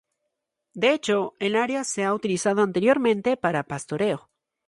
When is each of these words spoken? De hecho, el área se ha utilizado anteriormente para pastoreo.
De 0.73 0.93
hecho, 0.93 1.35
el 1.37 1.55
área 1.55 1.83
se 1.83 2.03
ha 2.03 2.15
utilizado 2.15 2.63
anteriormente 2.63 3.37
para 3.37 3.61
pastoreo. 3.67 4.31